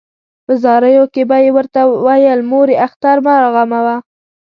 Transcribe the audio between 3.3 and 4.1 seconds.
راغموه.